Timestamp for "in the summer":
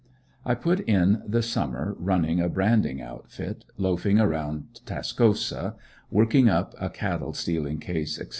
0.79-1.95